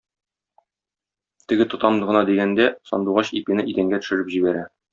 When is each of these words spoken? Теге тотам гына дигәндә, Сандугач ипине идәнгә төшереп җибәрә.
Теге 1.53 1.67
тотам 1.75 2.01
гына 2.11 2.23
дигәндә, 2.31 2.67
Сандугач 2.93 3.33
ипине 3.43 3.69
идәнгә 3.75 4.05
төшереп 4.05 4.37
җибәрә. 4.37 4.69